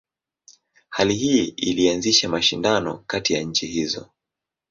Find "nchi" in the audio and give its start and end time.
3.43-3.67